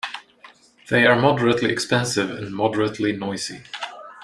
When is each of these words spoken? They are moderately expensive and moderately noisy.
They 0.89 1.05
are 1.05 1.15
moderately 1.15 1.69
expensive 1.71 2.31
and 2.31 2.55
moderately 2.55 3.11
noisy. 3.15 3.61